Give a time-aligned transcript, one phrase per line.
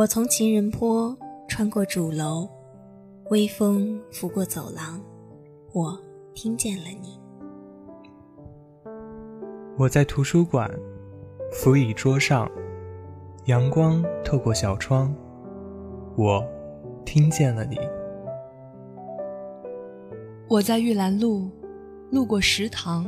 [0.00, 1.14] 我从情人坡
[1.46, 2.48] 穿过主楼，
[3.28, 4.98] 微风拂过走廊，
[5.74, 6.00] 我
[6.32, 7.20] 听见了你。
[9.76, 10.70] 我在图书馆，
[11.52, 12.50] 扶椅桌上，
[13.44, 15.14] 阳光透过小窗，
[16.16, 16.42] 我
[17.04, 17.76] 听见了你。
[20.48, 21.50] 我在玉兰路，
[22.10, 23.04] 路过食堂，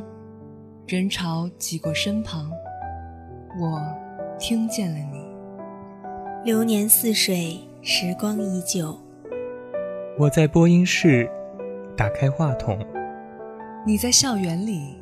[0.87, 2.51] 人潮挤过身旁，
[3.59, 3.81] 我
[4.39, 5.22] 听见了你。
[6.45, 8.99] 流年似水，时光依旧。
[10.19, 11.31] 我在播音室，
[11.97, 12.77] 打开话筒。
[13.87, 14.97] 你在校园里，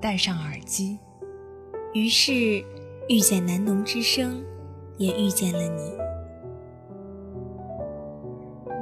[0.00, 0.98] 戴上耳机。
[1.92, 2.32] 于是
[3.10, 4.42] 遇见南农之声，
[4.96, 5.92] 也遇见了你。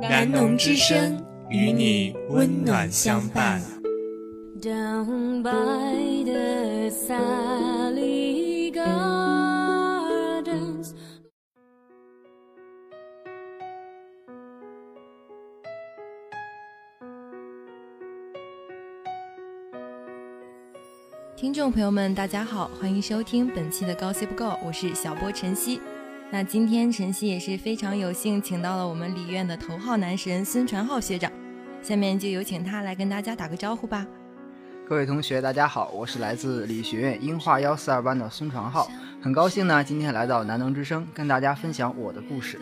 [0.01, 3.61] 南农之声与你温暖相伴。
[21.45, 25.79] 听众朋友们，大家好，欢迎收听本期的《高 C 不够》，我是小波晨曦。
[26.31, 31.31] 那今天晨曦也是非常有幸，请到了我们理院的头号男神孙传浩学长。
[31.83, 34.07] 下面就有请他来跟大家打个招呼吧。
[34.89, 42.59] 各位同学，大家好，我是来自理学院樱花幺四二班的孙传浩，很高兴呢，今天来到南能之声，跟大家分享我的故事。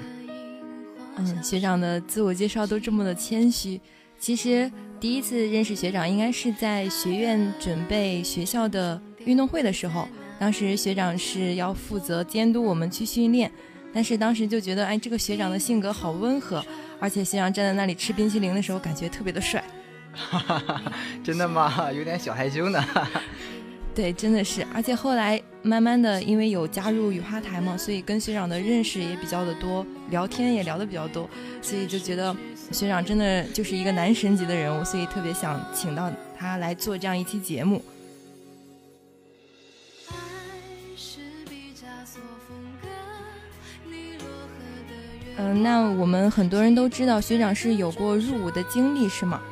[1.19, 3.81] 嗯，学长的自我介绍都这么的谦虚，
[4.19, 4.69] 其实。
[5.03, 10.07] 第一次认识学长，应该是在学院准备学校的运动会的时候。
[10.39, 13.51] 当时学长是要负责监督我们去训练，
[13.93, 16.65] 但是当时就觉得，哎，这个学长的性格好温和，
[17.01, 19.65] 而且学长站在那里吃冰淇淋的时候，感觉特别的帅。
[21.25, 21.91] 真的吗？
[21.93, 22.81] 有点小害羞呢。
[23.95, 24.67] 对，真的是。
[24.73, 31.29] 而且后来慢慢的，因为有加入雨花台嘛，所以跟学长的认识也比较的多，聊天也聊的比较多，
[31.61, 32.35] 所以就觉得。
[32.71, 37.83] 学长真的就是一个男神级的人物，所以特别想请到他来做这样一期节目。
[45.37, 49.43] 嗯，那我们很多人都知道学长是有过入伍的经历，是吗？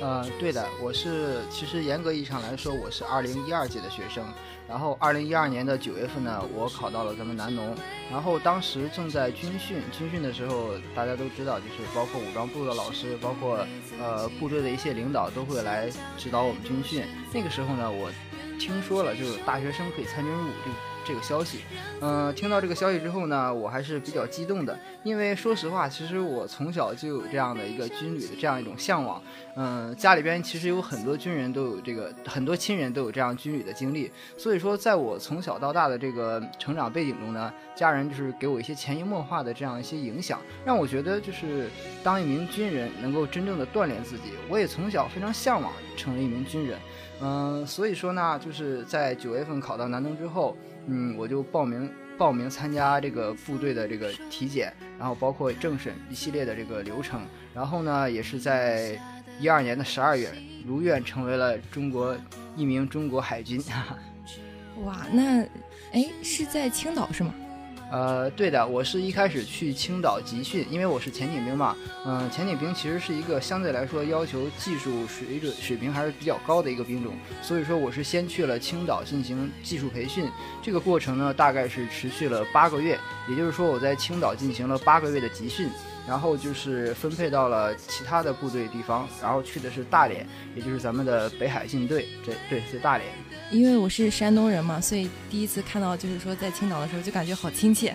[0.00, 4.24] 呃，对的，我是其实严格意义上来说，我是二零一二届的学生。
[4.68, 7.74] 然后二零一二年的九月份呢，我考到了咱们南农。
[8.10, 13.66] 然后当时正在军训，军训的时候大家都知道，就是包括武装部的老师，包括
[13.98, 17.04] 呃部队的一些领导都会来指导我们军训。
[17.32, 18.10] 那个时候呢，我
[18.58, 20.52] 听说了，就是大学生可以参军入伍。
[21.06, 21.60] 这个消息，
[22.00, 29.22] 嗯，听到这个消息之后呢，我还是比较激动的，因为说实话，其实我从小就有这样的一个军旅的这样一种向往，
[29.54, 41.70] 嗯，家里边其实有很多军人都有这个，很多亲人都有这样军旅的经历，所以说，在我从小到大的这个成长背景中呢，家人就是给我一些潜移默化的这样一些影响，让我觉得就是
[42.02, 46.78] 当一名军人能够真正的锻炼自己，我也从小非常向往成为一名军人，
[47.20, 50.56] 嗯，所以说呢，就是在九月份考到南农之后。
[50.86, 57.20] 嗯，我就报名报名参加这个部队的这个体检，然后包括政审一系列的这个流程，
[57.54, 59.00] 然后呢，也是在
[59.40, 60.30] 一二年的十二月
[60.66, 62.16] 如愿成为了中国
[62.56, 63.62] 一名中国海军。
[64.84, 65.42] 哇，那
[65.92, 67.34] 哎是在青岛是吗？
[67.90, 71.76] 呃，对的，我是一开始去青岛集训，因为我是潜艇兵嘛。
[72.04, 80.28] 嗯，潜艇兵其实是一个相对来说要求技术水准水平还是比较高的一个兵种，所以说我是先去了青岛进行技术培训。
[80.60, 82.98] 这个过程呢，大概是持续了八个月，
[83.28, 85.68] 也就是说我在青岛进行了八个月的集训，
[86.06, 92.08] 然后就是分配到了其他的部队地方，然后去的是大连，也就是咱们的北海舰队。
[92.24, 93.08] 这对，是大连。
[93.50, 97.94] 因为我是山东人嘛，所以第一次看到就是说在青岛的时候就感觉好亲切。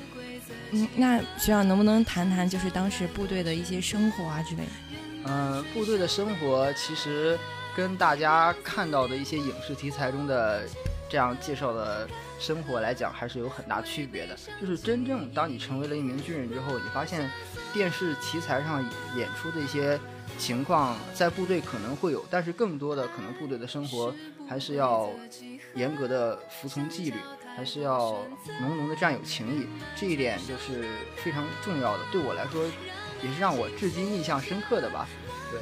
[0.72, 4.72] 嗯，那学长能不能谈谈就是当时部队的一些生活啊之类的？
[5.26, 7.38] 嗯，部队的生活其实
[7.76, 10.64] 跟大家看到的一些影视题材中的
[11.12, 12.08] 这样介绍的
[12.40, 14.36] 生活来讲，还是有很大区别的。
[14.62, 17.30] 就是真正当你成为了一名军人之后，你发现
[17.74, 18.82] 电视题材上
[19.18, 20.00] 演出的一些。
[20.38, 24.16] 情况在部队可能会有，但是更多的可能部队的生活
[24.48, 25.10] 还是要
[25.76, 27.18] 严格的服从纪律，
[27.56, 28.24] 还是要
[28.62, 32.04] 浓浓的战友情谊，这一点就是非常重要的。
[32.12, 32.64] 对我来说，
[33.22, 35.06] 也是让我至今印象深刻的吧。
[35.52, 35.60] 对，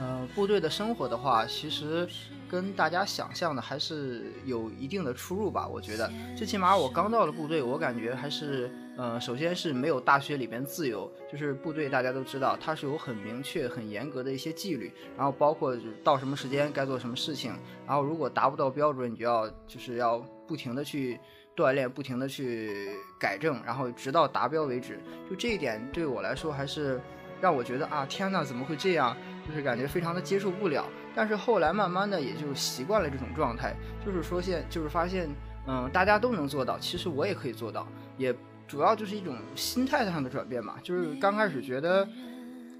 [0.00, 2.08] 嗯，部队的生活的话，其实。
[2.50, 17.52] 跟大家想象的还是有一定的出入吧，我觉得，最起码我刚到了部队，我感觉还是，呃，首先是没有大学里边自由，就是部队大家都知道，它是有很明确、很严格的一些纪律，然后包括到什么时间该做什么事情，
[17.86, 20.18] 然后如果达不到标准，你就要就是要
[20.48, 21.20] 不停的去
[21.54, 24.98] 锻炼，不停的去改正，然后直到达标为止。
[25.30, 27.00] 就这一点对我来说，还是
[27.40, 29.16] 让我觉得啊，天呐，怎么会这样？
[29.46, 30.84] 就是感觉非常的接受不了。
[31.14, 35.28] 但是后来慢慢的也就习惯了这种状态，就是说现就是发现，
[35.66, 37.86] 嗯，大家都能做到，其实我也可以做到。
[38.16, 38.34] 也
[38.68, 42.08] 主要就是一种心态上的转变嘛，就是刚开始觉得。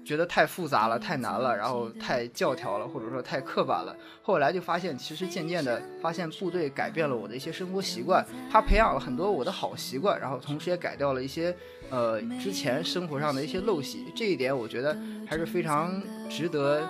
[0.03, 3.95] 觉得太复杂了，太难了，然后太教条了，或者说太刻板了。
[4.23, 11.55] 后来就发现，其实渐渐的发现，部队改变了我的一些生活习惯，他培养了很多我的好习惯，然后同时也改掉了一些，
[11.91, 14.05] 呃，之前生活上的一些陋习。
[14.15, 14.97] 这一点我觉得
[15.27, 16.87] 还是非常值得，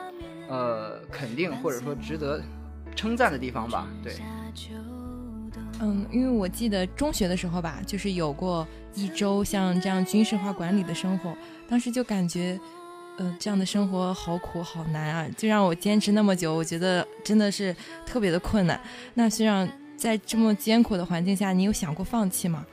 [0.47, 2.41] 呃，肯定或者说值得
[2.95, 3.87] 称赞的地方吧。
[4.01, 4.13] 对。
[5.81, 11.35] 嗯，因为我记得中学的时候吧，就是有过一周像这样军事化管理的生活，
[11.67, 12.57] 当时就感觉。
[13.17, 15.27] 呃，这样的生活好苦好难啊！
[15.37, 17.75] 就让我坚持那么久，我觉得真的是
[18.05, 18.81] 特别的困难。
[19.15, 19.67] 那学长
[19.97, 22.65] 在这么艰苦的环境下，你有想过放弃吗？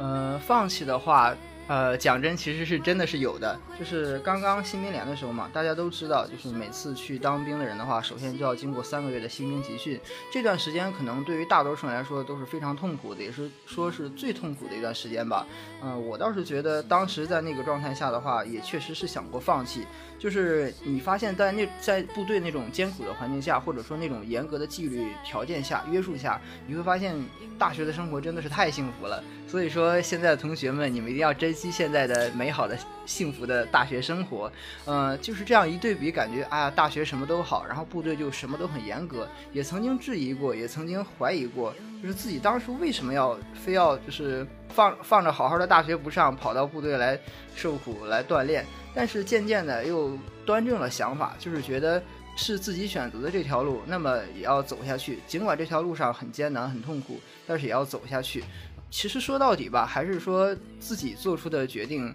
[0.00, 1.34] 嗯，放弃的话。
[1.70, 10.00] 呃，讲真，其实是真的是有的，就是刚刚新兵连的时候嘛，大家都知道，就是每次去当兵的人的话，首先就要经过三个月的新兵集训，
[10.32, 15.46] 这段时间可能对于大多数人来说都是非常痛苦的，也是说是最痛苦的一段时间吧。
[15.80, 19.86] 嗯，我倒是觉得当时在那个状态下的话，也确实是想过放弃。
[20.18, 27.16] 就是你发现，在那在部队那种艰苦的环境下，或者说那种严格的纪律条件下约束下，你会发现
[27.56, 29.22] 大学的生活真的是太幸福了。
[29.48, 34.52] 所以说，现在的同学们，你们一定要珍惜现在的美好的、幸福的大学生活。
[34.86, 39.28] 嗯，就是这样一对比，感觉啊，大学什么都好，然后部队就什么都很严格。
[39.52, 47.18] 也曾经质疑过，也曾经怀疑过，就是自己当初为什么要非要就是放放着好好的大学不上，跑到部队来
[47.56, 48.64] 受苦来锻炼。
[48.94, 50.16] 但是渐渐的又
[50.46, 52.02] 端正了想法，就是觉得
[52.36, 55.20] 是自己选择的这条路，那么也要走下去。
[55.28, 58.42] 尽管这条路上很艰难、很痛苦，但是也要走下去。
[58.90, 62.14] 其实说到底吧，还是说自己做出的决定，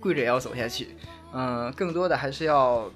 [0.00, 0.96] 跪着也要走下去。
[1.34, 2.90] 嗯，更多的还是要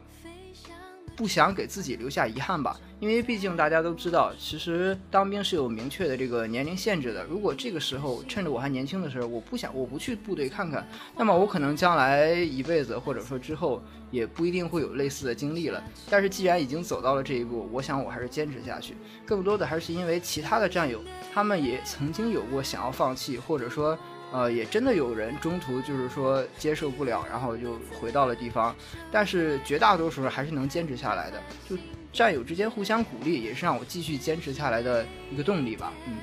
[1.15, 2.79] 不想给自己留下遗憾吧。
[2.99, 7.23] 因为毕竟大家都知道，其实当兵是有明确的这个年龄限制的。
[7.25, 15.83] 如果这个时候趁着我还年轻的时候，我不想我不去部队看看，那么我可能将来一辈子或者说之后也不一定会有类似的经历了。
[16.09, 18.97] 但是既然已经走到了这一步，我想我还是坚持下去。
[19.27, 21.03] 更多的还是因为其他的战友，
[21.35, 23.99] 他们也曾经有过想要放弃，或者说，
[24.33, 28.75] 呃，也真的有人中途就是说接受不了，然后就回到了地方。
[29.13, 31.43] 但是绝大多数人还是能坚持下来的。
[31.69, 31.77] 就。
[32.17, 35.93] 战友之间互相鼓励，也是让我继续坚持下来的一个动力吧。
[36.07, 36.15] 嗯，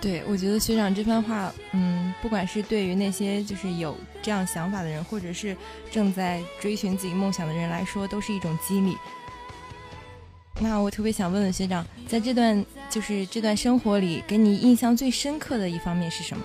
[0.00, 5.54] 对，我觉得学长这番话，嗯，不管是对于那些就是有这样想法的人，或者是
[5.90, 8.96] 正在追寻自己梦想的人来说，都是一种激励。
[10.58, 16.42] 那我特别想问问学长，在这段就是这段生活里，给你印象最深刻的一方面是什么？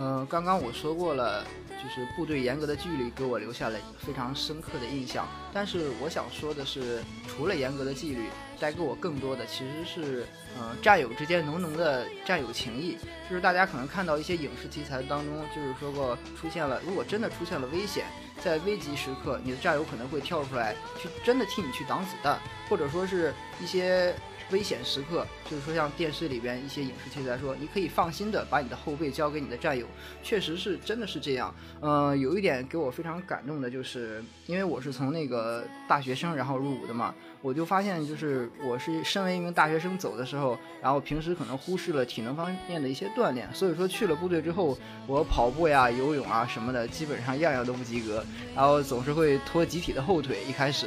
[0.00, 1.44] 嗯，刚刚我说过了。
[1.82, 10.26] 就是部队严格的纪律给我留下了非常深刻的印象，但是我想说的是，除了严格的纪律，带给我更多的其实是，
[10.58, 12.98] 嗯，战友之间浓浓的战友情谊。
[13.30, 18.04] 就是大家可能看到一些影视题材当中，就是说过出现了，如果真的出现了危险，
[18.44, 24.14] 在危急时刻，你的战友可能会跳出来去真的替你去挡子弹，或者说是一些。
[24.50, 29.86] 危险时刻，就是说像电视里边一些影视题材说，你可以放心的把你的后背交给你的战友，
[30.22, 31.54] 确实是真的是这样。
[31.80, 44.76] 嗯，有一点给我非常感动的就是，因为我是从那个大学生然后入伍的嘛，我就发现就是我是身为一名大学生走的时候，然后平时可能忽视了体能方面的一些锻炼，所以说去了部队之后，
[45.06, 50.38] 我跑步呀、游泳啊什么的，基本上样样都不及格，然后总是会拖集体的后腿。
[50.48, 50.86] 一开始，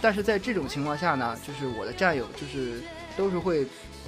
[0.00, 2.80] 但是在这种情况下呢，就是我的战友就是。
[3.16, 3.66] 都是会，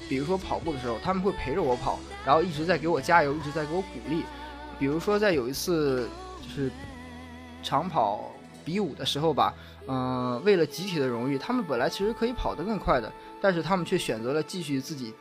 [0.09, 4.23] 比如说跑步的时候，他们会陪着我跑，然后一直在给我加油，一直在给我鼓励。
[4.79, 6.09] 比如说在有一次
[6.41, 6.71] 就是
[7.63, 8.33] 长跑
[8.65, 9.55] 比武的时候吧，
[9.87, 15.15] 嗯，为了集体的荣誉，他们本来其实可以跑得更快的，但是他们却选择了继续自己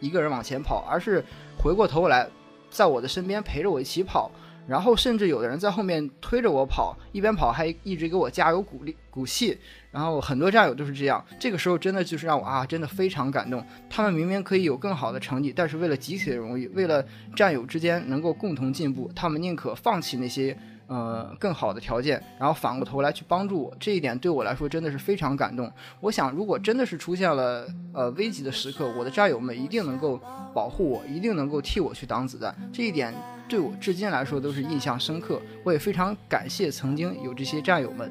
[0.00, 1.24] 一个人往前跑，而是
[1.62, 2.28] 回过头来
[2.70, 4.30] 在我的身边陪着我一起跑。
[4.68, 9.58] 然后甚至有的人在后面推着我跑，一边跑还一直给我加油鼓励鼓气。
[9.90, 13.64] 然后很多战友都是这样，这个时候真的就是让我啊，真的非常感动。
[13.88, 20.56] 他们明明可以有更好的成绩，但是为了集体的荣誉，为了战友之间能够共同进步，他们宁可放弃那些。
[20.88, 25.70] 呃，更好的条件，然后反过头来去帮助我，这一点对我来说真的是非常感动。
[26.00, 30.18] 我想，如果真的是出现了呃危急的时刻，我的战友们一定能够
[30.54, 32.54] 保护我，一定能够替我去挡子弹。
[32.72, 33.14] 这一点
[33.46, 35.40] 对我至今来说都是印象深刻。
[35.62, 38.10] 我也非常感谢曾经有这些战友们。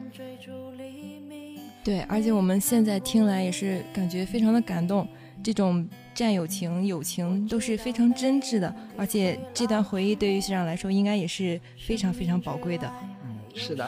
[1.84, 5.08] 对，而且我们现在听来也是感觉非常的感动。
[5.44, 12.92] 这种战友情、友情都是非常真挚的，而且这段回忆对于学长来说应该也是非常非常宝贵的。
[13.24, 13.88] 嗯，是的。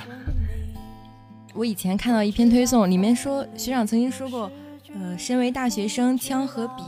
[1.56, 4.52] 我以前看到一篇推送，里面说学长曾经说过，
[4.94, 6.84] 呃，身为大学生，枪和笔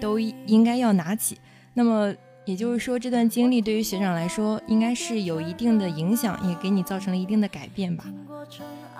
[0.00, 1.36] 都应该要拿起。
[1.74, 2.14] 那么
[2.46, 8.04] 也就是说，这段经历对于学长来说，应该是有一定的影响，也给你造成了一定的改变吧？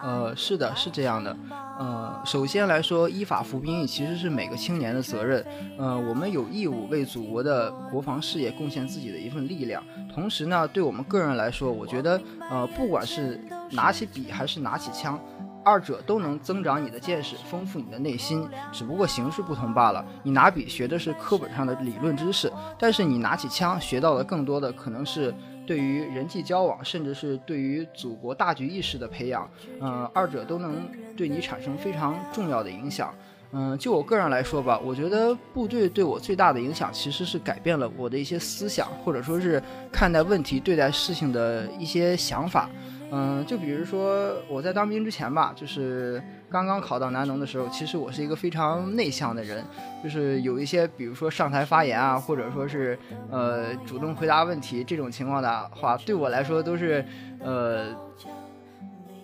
[0.02, 1.34] 呃，是的，是这样的。
[1.78, 5.46] 呃，首先来说，依法服兵役其实是每个青年的责任。
[5.78, 9.80] 呃，我们有义务为祖国的国防事业贡献自己的一份力量。
[10.12, 15.18] 同时呢，对我们个人来说，我觉得，呃，不管是拿起笔还是拿起枪，
[15.66, 20.06] 二者都能增长你的见识，丰富你的内心，只不过形式不同罢了。
[20.22, 25.34] 你拿笔学的是课本上的理论知识，但是你拿起枪学到的更多的可能是。
[25.66, 33.12] 对于人际交往，甚至是对于祖国大局意识的培养，嗯，二者都能对你产生非常重要的影响。
[33.50, 42.70] 嗯，就我个人来说吧，我觉得部队对我最大的影响其实是改变了我的一些思想，或者说是看待问题、对待事情的一些想法。
[43.12, 46.20] 嗯，就比如说我在当兵之前吧，就是
[46.50, 49.64] 刚刚考到南农的时候，其实我是一个非常内向的人，
[50.02, 52.98] 就是有一些，比如说上台发言啊，或者说是
[53.30, 57.04] 呃主动回答问题这种情况的话，对我来说都是
[57.38, 57.94] 呃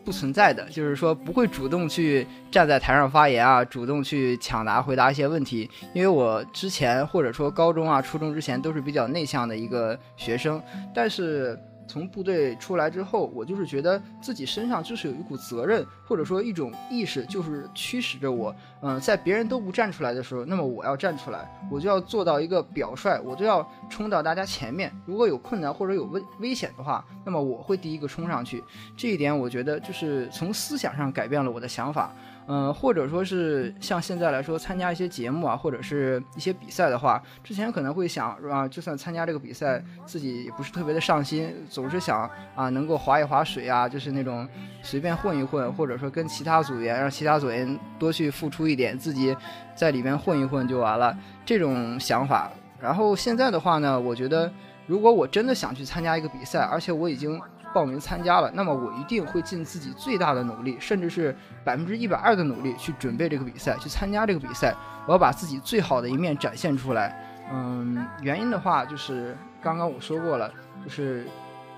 [0.04, 10.62] 不存在的，就是说不会主动去站在台上发言啊，主动去抢答回答一些问题，因为我之前或者说高中啊、初中之前都是比较内向的一个学生，
[10.94, 11.58] 但是。
[11.86, 18.54] 从部队出来之后，我就是觉得自己身上就是有一股责任，或者说一种意识，就是驱使着我。
[18.80, 24.92] 嗯，在别人都不站出来的时候，那么我要站出来，我就要做到一个表率，我就要冲到大家前面。
[25.04, 28.62] 如果有困难或者有危危险的话，那么我会第一个冲上去。
[28.96, 32.12] 这一点我觉得就是从思想上改变了我的想法。
[32.48, 38.66] 嗯，或者说是像现在来说，参加一些节目啊，或者是一些比赛的话，之前可能会想，是吧？
[38.66, 44.46] 就算参加这个比赛，自己也不是特别的上心，总是想啊，能够划一划水啊，就是那种
[44.82, 49.36] 随便混一混，或者说跟其他组员，让其他组员多去付出一点，自己
[49.74, 52.50] 在里面混一混就完了，这种想法。
[52.80, 54.52] 然后现在的话呢，我觉得，
[54.86, 57.40] 如果我真的想去参加一个比赛，而且我已经。
[57.74, 64.74] 报名参加了，那么我一定会尽自己最大的努力，甚至是百分之一百二的努力去准备这个比赛，去参加这个比赛。
[65.06, 67.16] 我要把自己最好的一面展现出来。
[67.52, 70.50] 嗯，原因的话就是刚刚我说过了，
[70.84, 71.26] 就是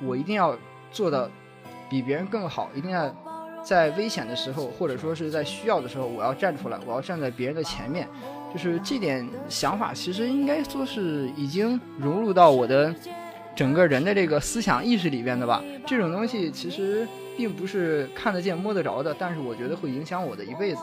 [0.03, 0.57] 我一定要
[0.91, 1.31] 做的
[1.89, 3.15] 比别人更好，一定要
[3.63, 8.09] 在危险的时候，或者说是在需要的时候，我要站出来，我要站在别人的前面。
[8.53, 12.95] 就是这点想法，其实应该说是已经融入到我的。
[13.55, 17.07] 整个人的这个思想意识里边的吧，这种东西其实
[17.37, 20.83] 并不是看得见摸得着的，但是我觉得会影响我的一辈子。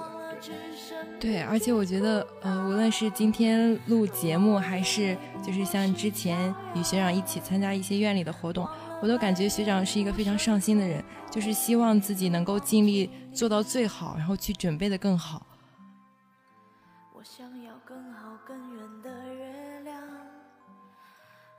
[1.19, 8.67] 对，对，而且我觉得，呃，无论是今天录节目，还是就是像之前与学长一起参加一些院里的活动，
[9.03, 15.45] 我都感觉学长是一个非常上心的人，就是希望自己能够尽力做到最好，然后去准备的更好。
[17.13, 20.01] 我想要更好更远的月亮，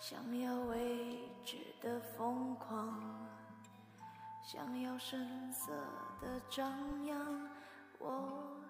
[0.01, 1.02] 想要为。
[1.83, 2.95] 的疯狂，
[4.41, 5.19] 想要声
[5.53, 5.73] 色
[6.21, 6.65] 的张
[7.05, 7.19] 扬，
[7.99, 8.07] 我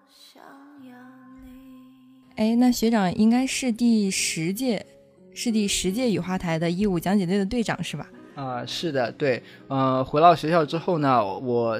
[0.09, 0.41] 想
[0.83, 0.97] 要
[1.45, 1.83] 你。
[2.37, 4.83] 哎，那学长应该是第十届，
[5.35, 8.09] 是第十届雨花台的义务讲解队的队长是吧？
[8.33, 9.43] 啊，是的，对。
[9.67, 11.79] 呃，回到学校之后呢，我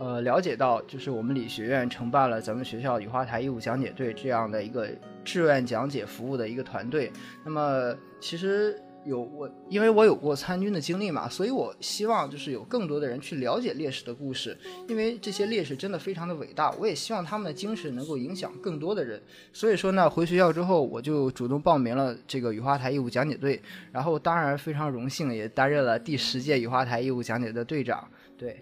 [0.00, 4.88] 呃了解到，就是我们理学院承办了咱们学校雨花台义务讲解队这样的一个
[5.24, 7.12] 志愿讲解服务的一个团队。
[7.44, 8.76] 那么其实。
[9.04, 14.56] 有我，因为我有过参军的经历嘛，所以我希望就是有更多的人去了解烈士的故事，
[14.88, 19.22] 因为这些烈士真的非常的伟大，我也希望他们的精神能够影响更多的人。
[19.52, 23.60] 所以说呢，回学校之后，我就主动报名了这个雨花台义务讲解队，
[23.92, 28.08] 然后当然非常荣幸也担任了第十届雨花台义务讲解的队长。
[28.36, 28.60] 对，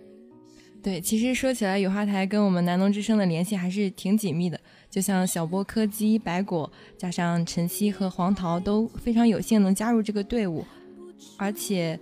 [0.83, 4.59] 对，其实说起来，雨花台跟我们南农之声的联系还是挺紧密的。
[4.91, 10.65] 就像小波、柯基、白果，加上晨曦和黄桃都非常有幸能加入这个队伍，
[11.37, 11.99] 而且，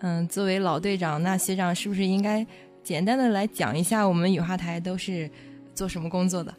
[0.00, 2.44] 嗯，作为老队长，那学长是不是应该
[2.82, 5.30] 简单的来讲一下我们雨花台都是
[5.72, 6.52] 做什么工作的？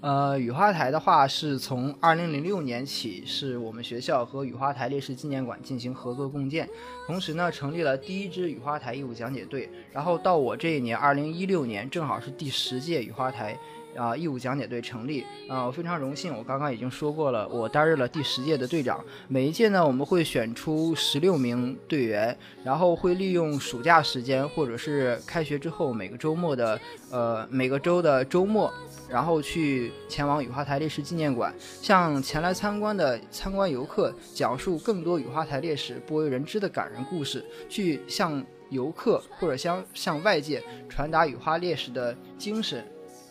[0.00, 6.68] 呃，雨花台的话是从二零零六年起，是我们学校和雨花台烈士纪念馆进行合作共建，
[7.06, 13.58] 同时呢，成立了第一支雨花台义务讲解队，然后到我这一年二零一六年，正好是第十届雨花台。
[13.98, 19.04] 啊义务讲解队成立啊，我非常荣幸，我刚刚已经说过了，我担任了第十届的队长。
[19.26, 28.72] 每一届呢，我们会选出十六名队员，然后会利用暑假时间或者是开学之后每个周末的呃每个周的周末，
[29.10, 42.86] 然后去前往雨花台烈士纪念馆，向前来参观的参观游客讲述更多雨花台烈士不为人知的感人故事，去向游客或者向向外界传达雨花烈士的精神。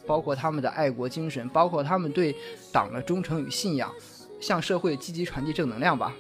[0.08, 2.34] 包括他们的爱国精神，包括他们对
[2.72, 3.94] 党的忠诚与信仰，
[4.40, 6.16] 向社会积极传递正能量吧。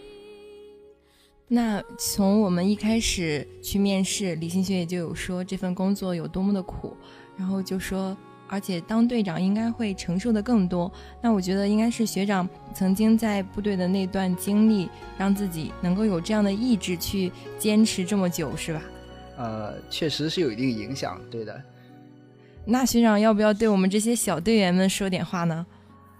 [1.47, 6.95] 那从我们一开始去面试，李新学也就有说这份工作有多么的苦，
[7.37, 8.15] 然后就说，
[8.49, 10.91] 而且当队长应该会承受的更多。
[11.21, 18.81] 那我觉得应该是学长曾经在部队的那段经历，让自己能够有这样的意志去坚持这么久，是吧？
[19.37, 21.63] 呃，确实是有一定影响，对的。
[22.67, 25.65] 那学长要不要对我们这些小队员们说点话呢？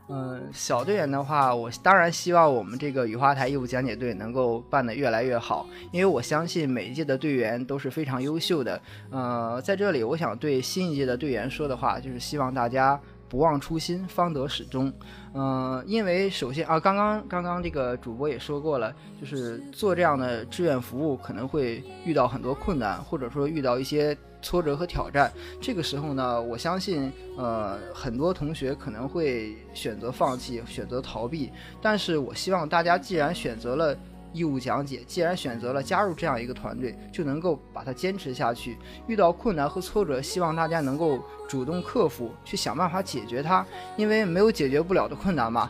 [0.09, 8.81] 嗯，小队员的话，我当然希望我们这个雨花台义务讲解队能够办得越来越好，因为我相信每一届的队员都是非常优秀的。
[9.09, 12.97] 呃，在这里，我想对新一届的队员说的话，就是希望大家
[13.29, 14.91] 不忘初心，方得始终。
[15.33, 24.17] 嗯，因为首先啊，刚刚刚刚这个主播也说过了，就是做这样的志愿服务可能会遇到很多困难，或者说遇到一些。
[24.39, 31.51] 挫折和挑战，这个时候呢，我相信，呃，很多同学可能会选择放弃，选择逃避。
[31.81, 33.97] 但是我希望大家，既然选择了
[34.33, 38.77] 义务讲解，既然选择了加入这样一个团队，就能够把它坚持下去。
[39.07, 43.65] 遇到困难和挫折，希望大家能够主动克服，去想办法解决它。
[43.95, 45.69] 因为没有解决不了的困难嘛。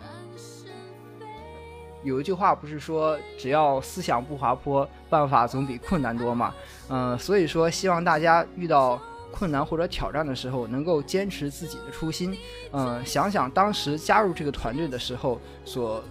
[2.03, 6.53] 有一句话不是说，只要思想不滑坡，办法总比困难多嘛？
[6.89, 12.37] 嗯，所以说希望大家遇到困难或者挑战的时候，能够坚持自己的初心。
[12.71, 16.01] 嗯，想想当时加入这个团队的时候所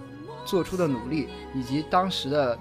[0.46, 2.58] 做出的努力，以及当时的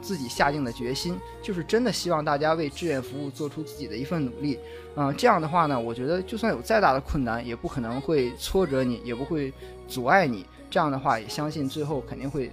[0.00, 4.58] 自己下定的决心，就是真的希望大家为志愿服务做出自己的一份努力。
[4.96, 9.52] 嗯，这样的话呢，我觉得就算有再大的困难，也不可能会挫折你，也不会
[9.86, 10.46] 阻碍你。
[10.70, 12.50] 这样的话，也相信最后肯定会，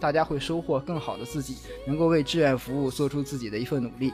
[0.00, 1.56] 大家会收获更好的自己，
[1.86, 4.12] 能够为志愿服务做出自己的一份努力。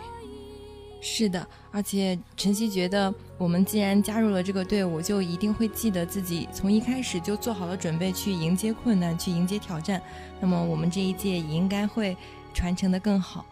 [1.01, 10.03] 是的，而且晨曦觉得，我们既然加入了这个队伍，就一定会记得自己从一开始就做好了准备去迎接困难，去迎接挑战。
[10.41, 12.17] 那么我们这一届也应该会
[12.53, 13.47] 传承的更好。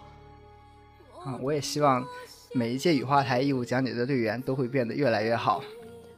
[1.25, 2.05] 啊，我也希望
[2.55, 5.63] 每一届雨花台义务讲解的队员都会变得越来越好。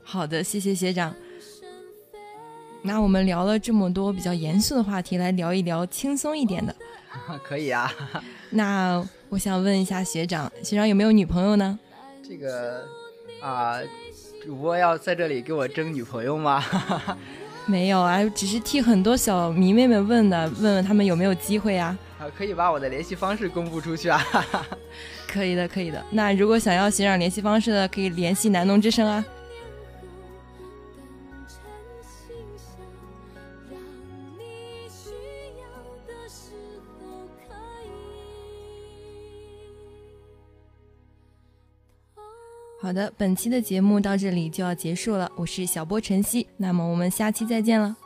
[0.02, 1.14] 好的，谢谢学长。
[2.82, 6.74] 那我们聊了这么多比较严肃的话题，来聊一聊轻松一点的。
[7.42, 7.92] 可以啊。
[8.50, 11.78] 那我想问一下学长，学长有没有女朋友呢？
[12.28, 12.84] 这个
[13.40, 13.78] 啊，
[14.44, 16.62] 主播要在这里给我争女朋友吗？
[17.66, 21.98] 没有啊，只是替很多小迷妹们问的，问问他们有没有机会啊。
[22.20, 24.24] 啊，可以把我的联系方式公布出去啊。
[25.26, 26.00] 可以的，可以的。
[26.10, 29.24] 那如果想要学长联系方式的，可以联系南农之声啊。
[42.86, 45.28] 好的，本期的节目到这里就要结束了。
[45.34, 47.96] 我是小波晨曦，那么我们下期再见了。